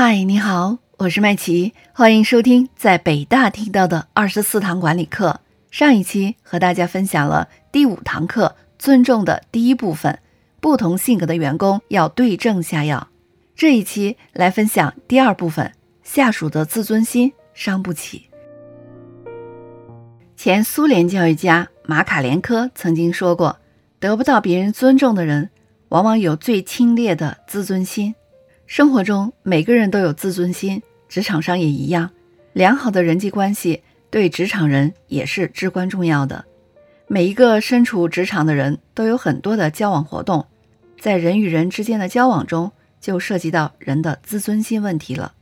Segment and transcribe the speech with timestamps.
[0.00, 5.40] 嗨，你好，我是麦琪，欢迎收听在北大听到的二十四堂管理课。
[5.72, 10.16] 上一期和大家分享了第五堂课尊重的第一部分，
[10.60, 13.08] 不同性格的员工要对症下药。
[13.56, 15.72] 这一期来分享第二部分，
[16.04, 18.26] 下属的自尊心伤不起。
[20.36, 23.58] 前苏联教育家马卡连科曾经说过，
[23.98, 25.50] 得不到别人尊重的人，
[25.88, 28.14] 往往有最清冽的自尊心。
[28.68, 32.10] 生活中每个人都有自尊心，职场上也一样。
[32.52, 36.44] 良好的人际关系对职场人也是至关重要的。
[37.06, 40.46] 每一个身处职场的人都有很多的交往活动，
[41.00, 45.32] 在人与人之间的交往中，就涉及到人的自尊心问题了。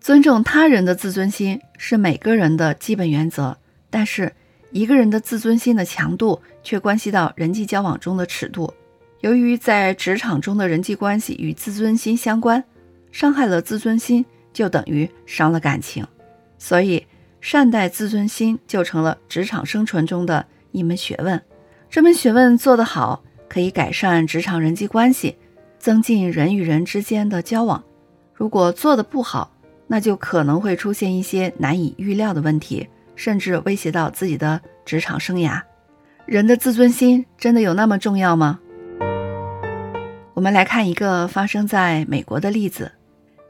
[0.00, 3.58] 尊重他人的自尊心是每个人的基本原则，
[3.90, 4.32] 但是
[4.70, 8.72] 一个人的自尊心的强度却关系到人际交往中的尺度。
[9.20, 12.62] 由于在职场中的人际关系与自尊心相关。
[13.12, 16.06] 伤害了自尊心，就等于伤了感情，
[16.58, 17.04] 所以
[17.40, 21.42] 善待自尊心就成了职场生存中的一门学问。
[21.90, 25.36] 这门学问做得好，可以改善职场人际关系，
[25.80, 27.82] 增进人与人之间的交往；
[28.32, 29.52] 如果做得不好，
[29.88, 35.60] 那就可能会出现一些难以预料的问题，甚至威胁到自己的职场生涯。
[36.26, 38.60] 人的自尊心真的有那么重要吗？
[40.40, 42.92] 我们来看一个发生在美国的例子。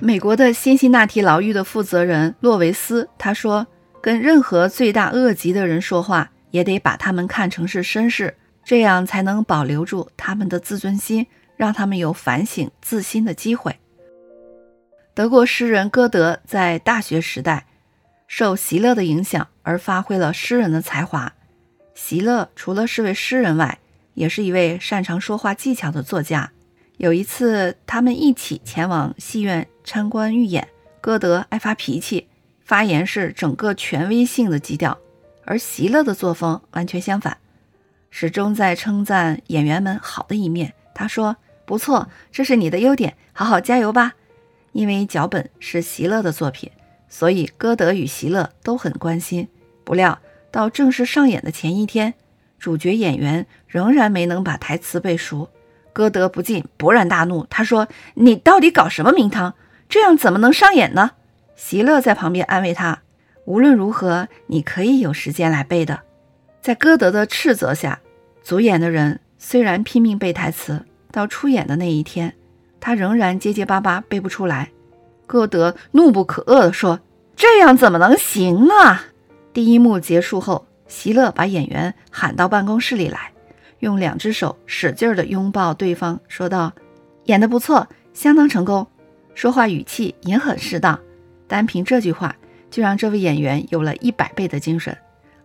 [0.00, 3.64] 美国的辛辛那提牢狱的负责人洛维斯他说
[4.02, 11.24] ：“跟任何罪大恶极的人说话，也得把他们看成是绅士，这样才能保留住他们的自尊心，
[11.56, 13.76] 让他们有反省自新的机会。”
[15.14, 17.66] 德国诗人歌德在大学时代
[18.26, 21.32] 受席勒的影响而发挥了诗人的才华。
[21.94, 23.78] 席勒除了是位诗人外，
[24.14, 26.50] 也是一位擅长说话技巧的作家。
[27.00, 29.66] 有一次，他们一起前往戏院。
[29.82, 30.68] 参观预演，
[31.00, 32.28] 歌德爱发脾气，
[32.62, 34.98] 发言是整个权威性的基调，
[35.46, 37.38] 而席勒的作风完全相反，
[38.10, 40.74] 始终在称赞演员们好的一面。
[40.94, 44.12] 他说：“不错，这是你的优点，好好加油吧。”
[44.72, 46.70] 因为脚本是席勒的作品，
[47.08, 49.48] 所以歌德与席勒都很关心。
[49.84, 52.12] 不料到正式上演的前一天，
[52.58, 55.48] 主角演员仍然没能把台词背熟，
[55.92, 57.46] 歌德不禁勃然大怒。
[57.50, 59.54] 他说：“你到底搞什么名堂？”
[59.88, 61.12] 这样怎么能上演呢？
[61.56, 63.02] 席勒在旁边安慰他
[63.44, 66.00] ：“无论如何，你可以有时间来背的。”
[66.62, 68.00] 在歌德的斥责下，
[68.44, 72.34] 主演的人虽然拼命背台词，到出演的那一天，
[72.78, 74.70] 他仍然结结巴巴背不出来。
[75.26, 77.00] 歌德怒不可遏地说
[77.34, 79.06] ：“这样怎么能行啊？”
[79.52, 83.32] 第一幕结束后，席勒把演员喊到办公室里来，
[83.80, 86.72] 用两只手使劲地拥抱对方，说道
[87.26, 88.86] ：“演得不错，相当成功。”
[89.34, 90.98] 说话语气也很适当，
[91.46, 92.34] 单凭这句话
[92.70, 94.96] 就让这位演员有了一百倍的精神，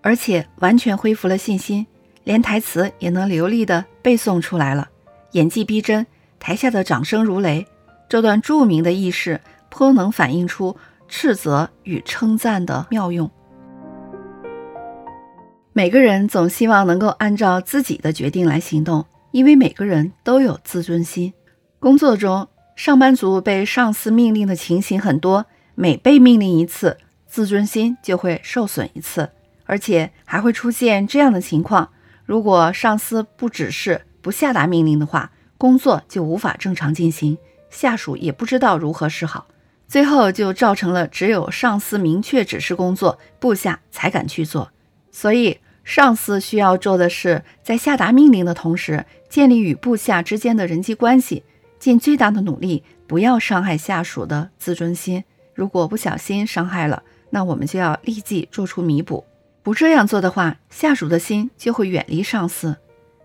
[0.00, 1.86] 而且完全恢复了信心，
[2.24, 4.88] 连台词也能流利的背诵出来了，
[5.32, 6.06] 演技逼真，
[6.38, 7.66] 台下的掌声如雷。
[8.08, 9.40] 这段著名的轶事
[9.70, 10.76] 颇能反映出
[11.08, 13.30] 斥责与称赞的妙用。
[15.74, 21.32] 每个人总希望能够按照自己的决定来行动，因为每个人都有自尊心。
[21.78, 22.48] 工作中。
[22.74, 25.44] 上班族被上司命令的情形很多，
[25.74, 26.96] 每被命令一次，
[27.26, 29.28] 自尊心就会受损一次，
[29.66, 31.90] 而且还会出现这样的情况：
[32.24, 37.36] 如果上司不指示、不下达命令的话，工作就无法正常进行，
[37.68, 39.46] 下属也不知道如何是好，
[39.86, 44.70] 最后就造成了只有上司明确指示工作，部下才敢去做。
[45.12, 51.44] 所以，上司需要做的是，在下达命令的同时，建立与部下之间的人际关系。
[51.78, 55.22] 尽最大的努力，不要伤害下属的自尊心。
[55.52, 59.24] 如果不小心伤害了，那我们就要立即做出弥补。
[59.62, 62.76] 不这样做的话，下属的心就会远离上司，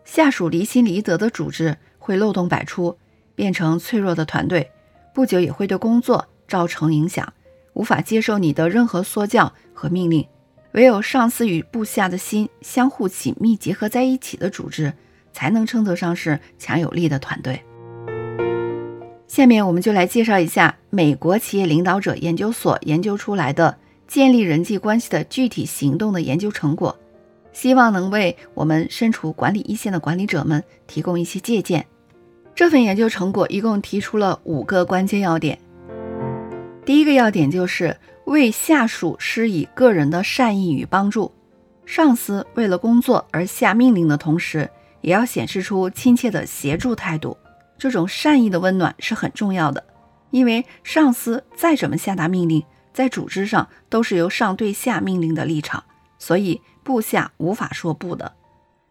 [0.04, 2.98] 下属离心离德的组织会漏洞百出，
[3.36, 4.72] 变成脆弱的团队，
[5.14, 7.32] 不久也会对工作造成影响，
[7.74, 10.28] 无法接受你的任何说教和命令。
[10.78, 14.94] 唯有上司与部下的心相互紧密结合在一起的组织，
[15.34, 17.60] 才能称得上是强有力的团队。
[19.28, 23.76] 下面我们就来介绍一下美国企业领导者研究所研究出来的
[24.08, 26.96] 建立人际关系的具体行动的研究成果，
[27.52, 31.84] 希望能为我们身处管理一线的管理者们提供一些借鉴。
[32.54, 35.58] 这份研究成果一共提出了五个关键要点。
[36.88, 41.30] 第一个要点就是为下属施以个人的善意与帮助。
[41.86, 44.70] 上司为了工作而下命令的同时，
[45.02, 47.38] 也要显示出亲切的协助态度。
[47.78, 49.84] 这种善意的温暖是很重要的。
[50.32, 52.64] 因为上司再怎么下达命令，
[52.94, 55.84] 在组织上都是由上对下命令的立场，
[56.18, 58.32] 所以部下无法说不的。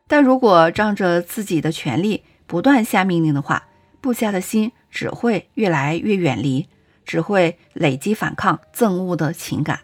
[0.06, 3.68] 但如果仗着自己的权利不断下命令的话，
[4.02, 6.68] 部下的心只会越来越远离，
[7.06, 9.80] 只会累积反抗、憎恶的情感。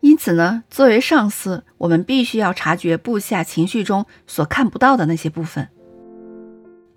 [0.00, 5.68] 因此呢，作为上司，我们必须要察觉部下情绪中所看不到的那些部分。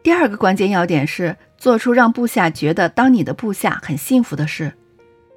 [0.04, 4.74] 第二个关键要点是做出让部下觉得当你的部下很幸福的事。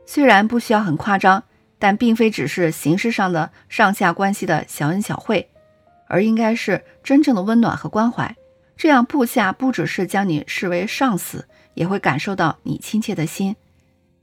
[0.06, 1.44] 虽然不需要很夸张，
[1.78, 5.48] 但并非只是形式上的上下关系的小恩小惠，
[6.06, 8.36] 而应该是真正的温暖和关怀。
[8.76, 13.56] 这样部下不只是将你视为上司，也会感受到你亲切的心，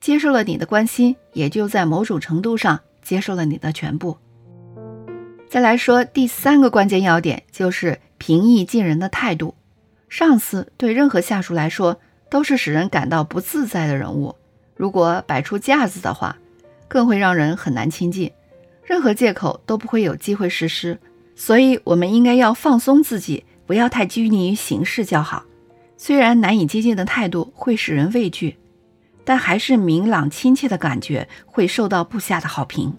[0.02, 4.18] 接受了你的关心，也就在某种程度上接受了你的全部。
[5.48, 9.54] 再来说第三个关键要点，就是平易近人的态度。
[10.10, 12.00] 上司对任何下属来说
[12.30, 14.36] 都是使人感到不自在的人物，
[14.76, 16.36] 如果摆出架子的话，
[16.88, 18.32] 更会让人很难亲近，
[18.84, 21.00] 任何借口都不会有机会实施。
[21.36, 25.46] 所以，我们应该要放松自己，不要太拘泥于形式较好。
[25.96, 28.58] 虽然难以接近的态度会使人畏惧，
[29.24, 32.94] 但还是明朗亲切的感觉会受到部下的好评。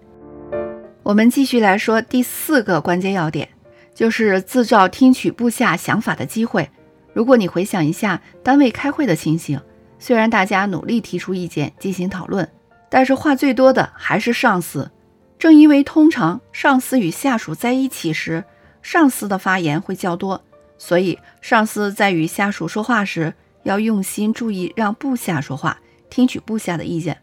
[1.02, 3.48] 我们继续来说第四个关键要点，
[3.94, 6.70] 就是自造听取部下想法的机会。
[7.12, 9.60] 如果你回想一下单位开会的情形，
[9.98, 12.48] 虽然大家努力提出意见进行讨论，
[12.88, 14.90] 但是话最多的还是上司。
[15.38, 18.44] 正因为通常上司与下属在一起时，
[18.80, 20.40] 上司的发言会较多，
[20.78, 23.34] 所以上司在与下属说话时
[23.64, 25.76] 要用心注意让部下说话，
[26.12, 27.23] 听取部下的意见，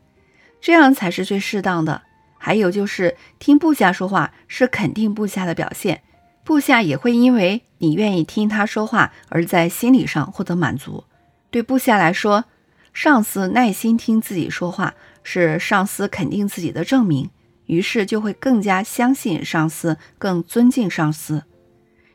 [0.60, 2.02] 这样才是最适当的。
[2.40, 6.02] 还有就是听部下说话是肯定部下的表现。
[6.44, 11.04] 部下也会因为你愿意听他说话而在心理上获得满足。
[11.52, 12.46] 对部下来说，
[12.92, 17.30] 上司耐心听自己说话是上司肯定自己的证明，
[17.68, 21.44] 于是就会更加相信上司，更尊敬上司。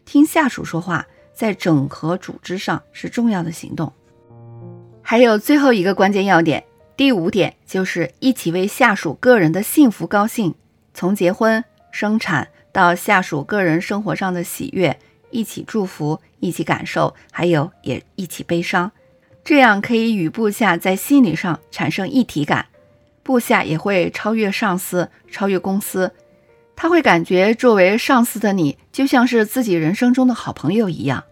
[0.04, 3.92] 听下属说话，在整合组织上是重要的行动。
[5.04, 6.64] 还有最后一个关键要点，
[6.96, 10.54] 第五点就是一起为下属个人的幸福高兴，
[10.92, 11.62] 从结婚、
[11.92, 12.48] 生产。
[12.72, 14.98] 到下属个人生活上的喜悦，
[15.30, 18.90] 一起祝福，一起感受，还有也一起悲伤，
[19.44, 22.66] 这样可以与部下在心理上产生一体感，
[23.22, 26.10] 部下也会超越上司，超越公司，
[26.74, 31.22] 他会感觉作为上司的你就像是自己人生中的好朋友一样。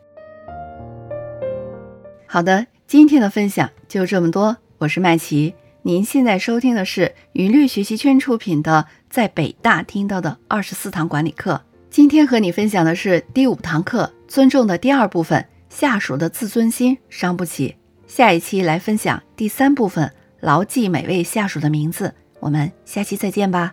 [2.29, 5.55] 好的，今天的分享就这么多，我是麦琪。
[5.81, 11.55] 您现在收听的是云律学习圈出品的《在北大听到的二十四堂管理课》。
[11.89, 17.75] 今天和你分享的是第五堂课“尊重”的第二部分：下属的自尊心伤不起。
[18.07, 22.15] 下一期来分享第三部分：牢记每位下属的名字。
[22.41, 23.73] 我们下期再见吧。